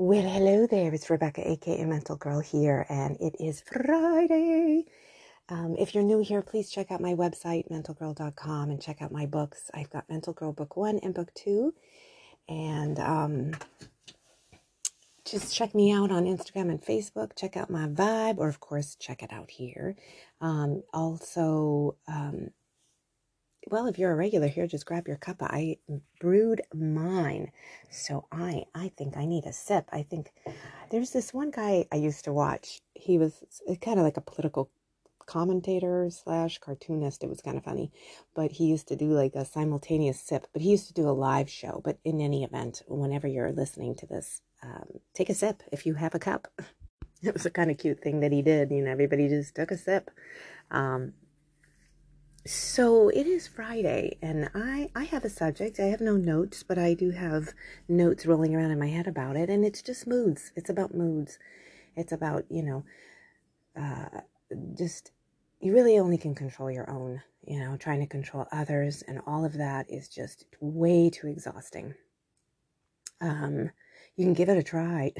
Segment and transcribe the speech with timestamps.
[0.00, 0.94] Well, hello there.
[0.94, 4.84] It's Rebecca, aka Mental Girl, here, and it is Friday.
[5.48, 9.26] Um, if you're new here, please check out my website, mentalgirl.com, and check out my
[9.26, 9.72] books.
[9.74, 11.74] I've got Mental Girl Book One and Book Two,
[12.48, 13.50] and um,
[15.24, 17.32] just check me out on Instagram and Facebook.
[17.36, 19.96] Check out my vibe, or of course, check it out here.
[20.40, 22.50] Um, also, um,
[23.70, 25.36] well, if you're a regular here, just grab your cup.
[25.40, 25.76] I
[26.20, 27.52] brewed mine,
[27.90, 29.88] so I I think I need a sip.
[29.92, 30.32] I think
[30.90, 32.80] there's this one guy I used to watch.
[32.94, 33.44] He was
[33.80, 34.70] kind of like a political
[35.26, 37.22] commentator slash cartoonist.
[37.22, 37.92] It was kind of funny,
[38.34, 40.46] but he used to do like a simultaneous sip.
[40.52, 41.80] But he used to do a live show.
[41.84, 45.94] But in any event, whenever you're listening to this, um, take a sip if you
[45.94, 46.48] have a cup.
[47.20, 48.70] It was a kind of cute thing that he did.
[48.70, 50.08] You know, everybody just took a sip.
[50.70, 51.14] Um,
[52.48, 55.78] so it is Friday, and I I have a subject.
[55.78, 57.52] I have no notes, but I do have
[57.88, 60.50] notes rolling around in my head about it, and it's just moods.
[60.56, 61.38] It's about moods.
[61.94, 62.84] It's about you know,
[63.78, 64.20] uh,
[64.74, 65.12] just
[65.60, 67.20] you really only can control your own.
[67.46, 71.96] You know, trying to control others, and all of that is just way too exhausting.
[73.20, 73.72] Um,
[74.16, 75.12] you can give it a try,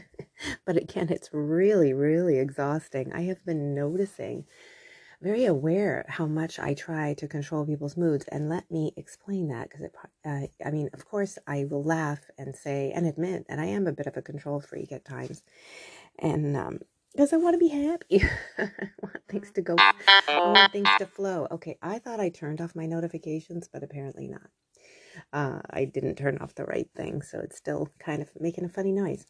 [0.66, 3.10] but again, it's really really exhausting.
[3.14, 4.44] I have been noticing
[5.20, 8.24] very aware how much I try to control people's moods.
[8.28, 9.94] And let me explain that because it,
[10.24, 13.86] uh, I mean, of course, I will laugh and say and admit that I am
[13.86, 15.42] a bit of a control freak at times.
[16.18, 16.80] And, um,
[17.12, 18.22] because I want to be happy.
[18.58, 21.48] I want things to go, I want things to flow.
[21.50, 24.50] Okay, I thought I turned off my notifications, but apparently not.
[25.32, 28.68] Uh, I didn't turn off the right thing, so it's still kind of making a
[28.68, 29.26] funny noise.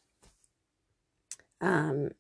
[1.61, 2.11] Um,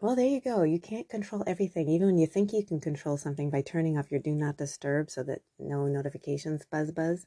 [0.00, 0.62] well, there you go.
[0.62, 1.88] You can't control everything.
[1.88, 5.10] Even when you think you can control something by turning off your do not disturb
[5.10, 7.26] so that no notifications buzz buzz,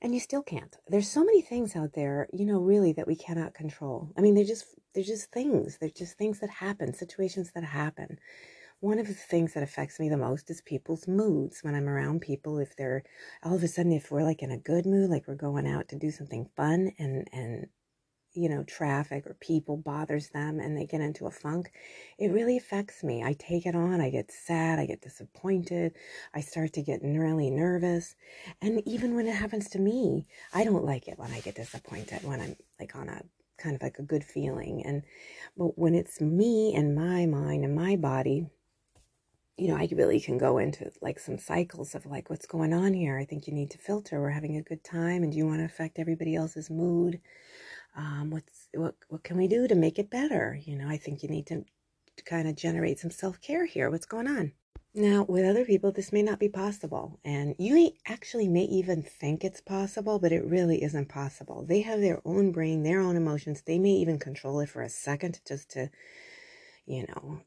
[0.00, 0.76] and you still can't.
[0.86, 4.12] There's so many things out there, you know, really that we cannot control.
[4.16, 5.78] I mean, they're just they're just things.
[5.78, 8.18] They're just things that happen, situations that happen.
[8.78, 12.20] One of the things that affects me the most is people's moods when I'm around
[12.20, 12.58] people.
[12.58, 13.02] If they're
[13.42, 15.88] all of a sudden, if we're like in a good mood, like we're going out
[15.88, 17.66] to do something fun and and
[18.32, 21.72] you know, traffic or people bothers them and they get into a funk,
[22.18, 23.22] it really affects me.
[23.24, 24.00] I take it on.
[24.00, 24.78] I get sad.
[24.78, 25.94] I get disappointed.
[26.34, 28.14] I start to get really nervous.
[28.62, 32.22] And even when it happens to me, I don't like it when I get disappointed,
[32.22, 33.22] when I'm like on a
[33.58, 34.82] kind of like a good feeling.
[34.84, 35.02] And,
[35.56, 38.46] but when it's me and my mind and my body,
[39.56, 42.94] you know, I really can go into like some cycles of like, what's going on
[42.94, 43.18] here?
[43.18, 44.18] I think you need to filter.
[44.18, 45.22] We're having a good time.
[45.22, 47.20] And do you want to affect everybody else's mood?
[47.96, 50.58] Um, what's what what can we do to make it better?
[50.62, 51.64] You know i think you need to,
[52.16, 53.90] to kind of generate some self-care here.
[53.90, 54.52] What's going on?
[54.94, 59.44] Now with other people this may not be possible and you actually may even think
[59.44, 61.64] it's possible but it really isn't possible.
[61.64, 63.62] They have their own brain their own emotions.
[63.62, 65.90] They may even control it for a second just to
[66.86, 67.40] you know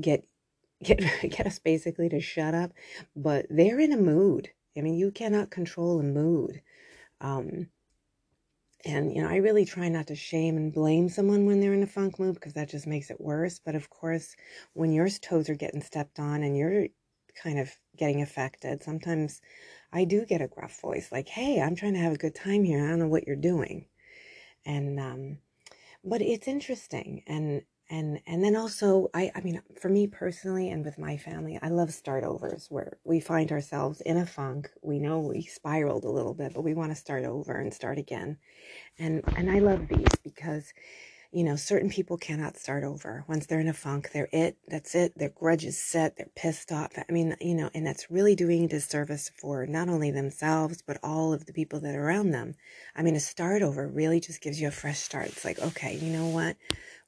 [0.00, 0.24] get
[0.82, 2.72] get get us basically to shut up
[3.14, 4.50] but they're in a mood.
[4.76, 6.62] I mean you cannot control a mood.
[7.20, 7.68] Um
[8.84, 11.82] and, you know, I really try not to shame and blame someone when they're in
[11.82, 13.58] a funk mood because that just makes it worse.
[13.58, 14.34] But of course,
[14.74, 16.88] when your toes are getting stepped on and you're
[17.34, 19.40] kind of getting affected, sometimes
[19.92, 22.64] I do get a gruff voice like, hey, I'm trying to have a good time
[22.64, 22.84] here.
[22.84, 23.86] I don't know what you're doing.
[24.66, 25.38] And, um,
[26.04, 27.22] but it's interesting.
[27.26, 31.58] And and and then also I I mean for me personally and with my family
[31.60, 34.70] I love start overs where we find ourselves in a funk.
[34.82, 37.98] We know we spiraled a little bit but we want to start over and start
[37.98, 38.38] again.
[38.98, 40.72] And and I love these because
[41.32, 43.24] you know certain people cannot start over.
[43.28, 45.18] Once they're in a funk they're it that's it.
[45.18, 46.92] Their grudge is set they're pissed off.
[46.96, 50.98] I mean you know and that's really doing a disservice for not only themselves but
[51.02, 52.54] all of the people that are around them.
[52.96, 55.26] I mean a start over really just gives you a fresh start.
[55.26, 56.56] It's like okay you know what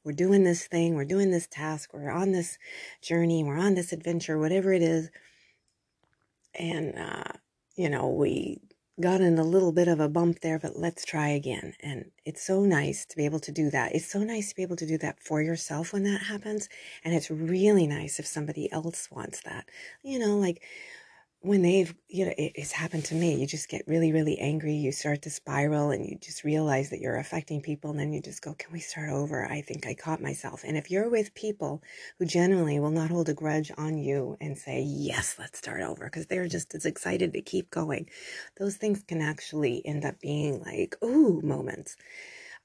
[0.05, 2.59] we're doing this thing, we're doing this task, we're on this
[3.03, 5.11] journey, we're on this adventure, whatever it is.
[6.55, 7.33] And, uh,
[7.75, 8.61] you know, we
[9.01, 11.75] got in a little bit of a bump there, but let's try again.
[11.81, 13.95] And it's so nice to be able to do that.
[13.95, 16.69] It's so nice to be able to do that for yourself when that happens.
[17.05, 19.69] And it's really nice if somebody else wants that.
[20.03, 20.62] You know, like
[21.44, 23.35] when they've, you know, it, it's happened to me.
[23.38, 24.73] You just get really, really angry.
[24.73, 27.91] You start to spiral and you just realize that you're affecting people.
[27.91, 29.44] And then you just go, can we start over?
[29.44, 30.62] I think I caught myself.
[30.64, 31.82] And if you're with people
[32.19, 36.06] who genuinely will not hold a grudge on you and say, yes, let's start over,
[36.06, 38.08] because they're just as excited to keep going,
[38.58, 41.94] those things can actually end up being like, ooh, moments.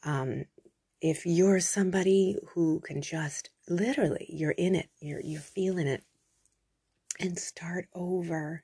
[0.03, 0.45] Um,
[1.01, 6.05] if you're somebody who can just literally, you're in it, you're, you're feeling it
[7.19, 8.63] and start over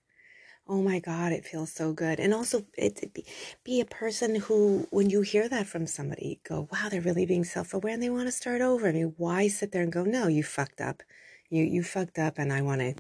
[0.68, 2.20] Oh my God, it feels so good.
[2.20, 3.26] And also, it, be,
[3.64, 7.44] be a person who, when you hear that from somebody, go, wow, they're really being
[7.44, 8.88] self aware and they want to start over.
[8.88, 11.04] I mean, why sit there and go, no, you fucked up.
[11.50, 12.96] You, you fucked up and I want to,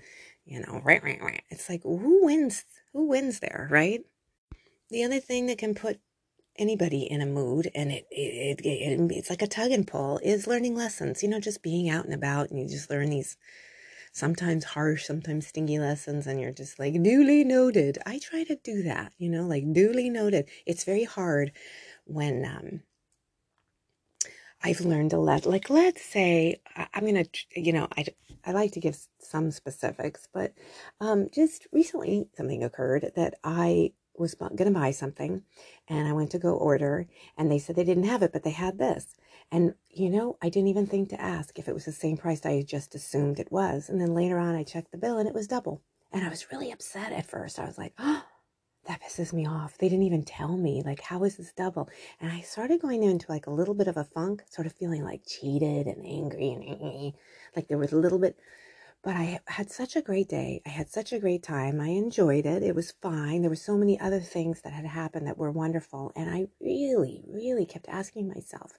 [0.46, 1.44] you know, right, right, right.
[1.50, 2.66] It's like, who wins?
[2.94, 4.02] Who wins there, right?
[4.92, 6.00] The other thing that can put
[6.58, 10.20] anybody in a mood and it, it, it, it it's like a tug and pull
[10.24, 13.38] is learning lessons, you know, just being out and about and you just learn these
[14.16, 18.00] sometimes harsh, sometimes stingy lessons, and you're just like, duly noted.
[18.06, 20.50] I try to do that, you know, like duly noted.
[20.66, 21.52] It's very hard
[22.06, 22.82] when um,
[24.64, 25.46] I've learned a lot.
[25.46, 26.62] Like, let's say,
[26.94, 28.06] I'm to, you know, I,
[28.46, 30.54] I like to give some specifics, but
[31.02, 35.44] um, just recently something occurred that I was going to buy something
[35.88, 37.08] and I went to go order
[37.38, 39.16] and they said they didn't have it, but they had this.
[39.52, 42.46] And, you know, I didn't even think to ask if it was the same price
[42.46, 43.90] I just assumed it was.
[43.90, 45.82] And then later on, I checked the bill and it was double.
[46.12, 47.60] And I was really upset at first.
[47.60, 48.24] I was like, oh,
[48.88, 49.78] that pisses me off.
[49.78, 51.90] They didn't even tell me, like, how is this double?
[52.22, 55.04] And I started going into like a little bit of a funk, sort of feeling
[55.04, 57.12] like cheated and angry and eh, eh, eh,
[57.56, 58.38] like there was a little bit.
[59.06, 60.64] But I had such a great day.
[60.66, 61.80] I had such a great time.
[61.80, 62.64] I enjoyed it.
[62.64, 63.42] It was fine.
[63.42, 66.12] There were so many other things that had happened that were wonderful.
[66.16, 68.74] And I really, really kept asking myself,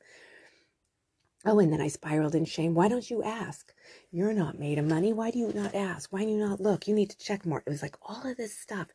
[1.45, 2.75] Oh, and then I spiraled in shame.
[2.75, 3.73] Why don't you ask?
[4.11, 5.13] You're not made of money.
[5.13, 6.13] Why do you not ask?
[6.13, 6.89] Why do you not look?
[6.89, 7.63] You need to check more.
[7.65, 8.89] It was like all of this stuff.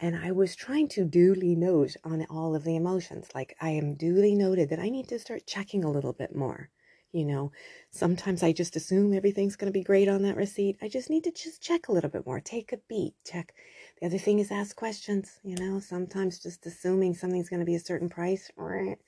[0.00, 3.28] And I was trying to duly note on all of the emotions.
[3.34, 6.70] Like I am duly noted that I need to start checking a little bit more.
[7.14, 7.52] You know,
[7.90, 10.76] sometimes I just assume everything's going to be great on that receipt.
[10.82, 12.40] I just need to just check a little bit more.
[12.40, 13.14] Take a beat.
[13.24, 13.54] Check.
[14.00, 15.38] The other thing is ask questions.
[15.44, 18.50] You know, sometimes just assuming something's going to be a certain price.
[18.56, 18.98] Right?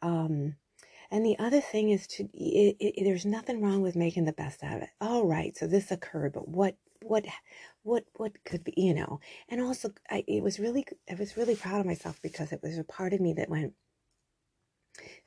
[0.00, 0.56] Um,
[1.10, 4.62] and the other thing is to it, it, there's nothing wrong with making the best
[4.64, 4.90] out of it.
[5.00, 7.26] All right, so this occurred, but what what
[7.82, 9.20] what what could be you know?
[9.48, 12.78] And also, I it was really I was really proud of myself because it was
[12.78, 13.74] a part of me that went.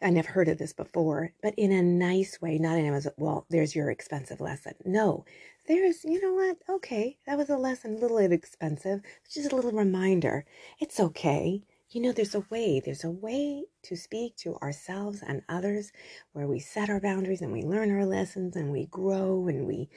[0.02, 3.46] I never heard of this before, but in a nice way, not in a well,
[3.50, 4.74] there's your expensive lesson.
[4.86, 5.26] No,
[5.68, 6.58] there's, you know what?
[6.70, 9.02] Okay, that was a lesson, a little bit expensive.
[9.32, 10.46] Just a little reminder.
[10.80, 15.42] It's okay you know, there's a way, there's a way to speak to ourselves and
[15.48, 15.92] others
[16.34, 19.90] where we set our boundaries and we learn our lessons and we grow and we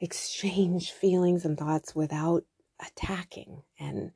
[0.00, 2.44] exchange feelings and thoughts without
[2.86, 4.10] attacking and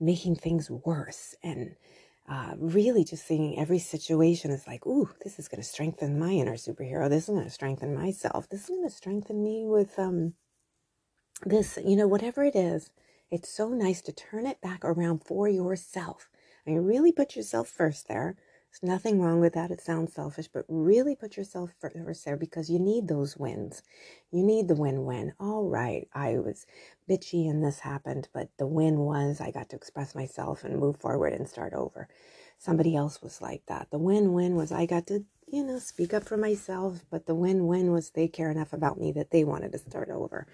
[0.00, 1.76] making things worse and
[2.30, 6.30] uh, really just seeing every situation as like, ooh, this is going to strengthen my
[6.30, 7.10] inner superhero.
[7.10, 8.48] This is going to strengthen myself.
[8.48, 10.34] This is going to strengthen me with um,
[11.44, 12.90] this, you know, whatever it is.
[13.32, 16.28] It's so nice to turn it back around for yourself
[16.64, 18.36] and you really put yourself first there.
[18.70, 19.72] There's nothing wrong with that.
[19.72, 23.82] It sounds selfish, but really put yourself first there because you need those wins.
[24.32, 25.34] You need the win win.
[25.40, 26.66] All right, I was
[27.10, 30.98] bitchy and this happened, but the win was I got to express myself and move
[30.98, 32.08] forward and start over.
[32.58, 33.88] Somebody else was like that.
[33.90, 37.34] The win win was I got to, you know, speak up for myself, but the
[37.34, 40.46] win win was they care enough about me that they wanted to start over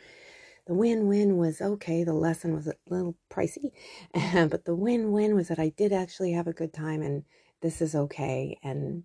[0.66, 3.72] the win-win was okay the lesson was a little pricey
[4.50, 7.24] but the win-win was that i did actually have a good time and
[7.62, 9.04] this is okay and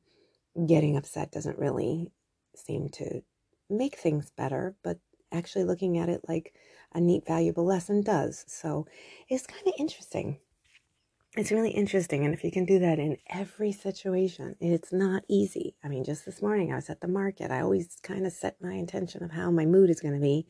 [0.67, 2.11] getting upset doesn't really
[2.55, 3.21] seem to
[3.69, 4.99] make things better but
[5.31, 6.53] actually looking at it like
[6.93, 8.43] a neat valuable lesson does.
[8.47, 8.85] So
[9.29, 10.39] it's kind of interesting.
[11.37, 15.75] It's really interesting and if you can do that in every situation it's not easy.
[15.83, 17.51] I mean just this morning i was at the market.
[17.51, 20.45] I always kind of set my intention of how my mood is going to be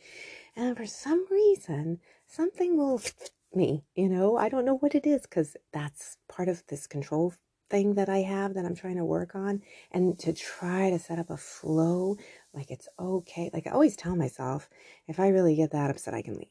[0.56, 3.02] and for some reason, something will
[3.54, 7.34] me, you know, I don't know what it is because that's part of this control
[7.72, 9.62] thing that I have that I'm trying to work on.
[9.92, 12.18] And to try to set up a flow,
[12.54, 13.50] like it's okay.
[13.54, 14.70] Like I always tell myself,
[15.08, 16.48] if I really get that upset, I can leave.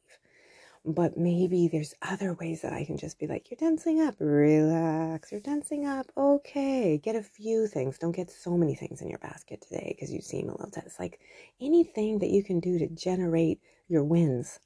[0.82, 5.30] But maybe there's other ways that I can just be like, you're dancing up, relax,
[5.30, 6.96] you're dancing up, okay.
[6.96, 7.98] Get a few things.
[7.98, 10.98] Don't get so many things in your basket today because you seem a little tense.
[10.98, 11.20] Like
[11.60, 14.58] anything that you can do to generate your wins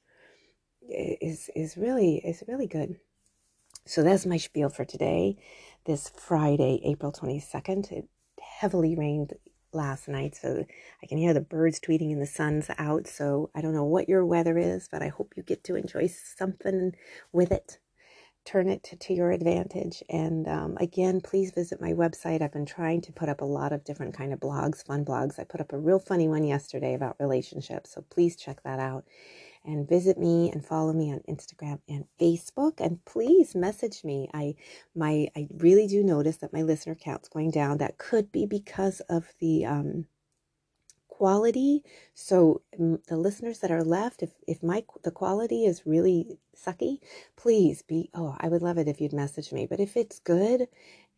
[0.89, 2.95] is is really is really good.
[3.85, 5.37] So that's my spiel for today.
[5.85, 7.91] This Friday, April 22nd.
[7.91, 8.09] It
[8.41, 9.33] heavily rained
[9.71, 10.65] last night, so
[11.03, 13.05] I can hear the birds tweeting and the sun's out.
[13.05, 16.07] So I don't know what your weather is, but I hope you get to enjoy
[16.07, 16.93] something
[17.31, 17.77] with it.
[18.45, 20.01] Turn it to, your advantage.
[20.09, 22.41] And um, again, please visit my website.
[22.41, 25.37] I've been trying to put up a lot of different kind of blogs, fun blogs.
[25.37, 29.05] I put up a real funny one yesterday about relationships, so please check that out
[29.65, 34.29] and visit me and follow me on Instagram and Facebook and please message me.
[34.33, 34.55] I
[34.95, 37.77] my I really do notice that my listener count's going down.
[37.77, 40.05] That could be because of the um
[41.07, 41.81] quality.
[42.13, 46.99] So the listeners that are left, if if my the quality is really sucky,
[47.37, 48.09] please be.
[48.13, 49.65] Oh, I would love it if you'd message me.
[49.65, 50.67] But if it's good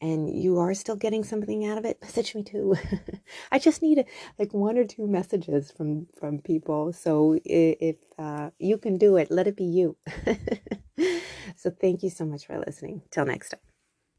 [0.01, 2.75] and you are still getting something out of it, message me too.
[3.51, 4.06] I just need
[4.38, 6.94] like one or two messages from from people.
[6.94, 9.96] So if uh, you can do it, let it be you.
[11.56, 13.01] so thank you so much for listening.
[13.12, 13.66] Till next time.